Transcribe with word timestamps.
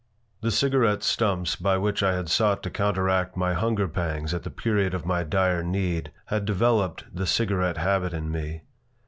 The 0.41 0.49
cigarette 0.49 1.03
stumps 1.03 1.55
by 1.55 1.77
which 1.77 2.01
I 2.01 2.15
had 2.15 2.27
sought 2.27 2.63
to 2.63 2.71
counteract 2.71 3.37
my 3.37 3.53
hunger 3.53 3.87
pangs 3.87 4.33
at 4.33 4.41
the 4.41 4.49
period 4.49 4.95
of 4.95 5.05
my 5.05 5.23
dire 5.23 5.61
need 5.61 6.11
had 6.25 6.43
developed 6.45 7.03
the 7.13 7.27
cigarette 7.27 7.77
habit 7.77 8.11
in 8.11 8.31
me. 8.31 8.63